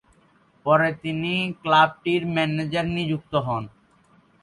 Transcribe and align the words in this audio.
পরে 0.65 0.89
তিনি 1.03 1.33
ক্লাবটির 1.61 2.21
ম্যানেজার 2.35 2.85
নিযুক্ত 2.97 3.33
হন। 3.47 3.63